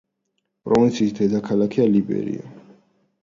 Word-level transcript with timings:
პროვინციის 0.69 1.11
დედაქალაქია 1.19 1.85
ლიბერია. 1.97 2.49